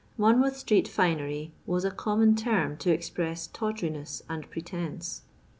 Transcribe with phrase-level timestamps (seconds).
[0.17, 5.21] "Mon mouth street finery" was a common term to ex press tawdriness and pretence.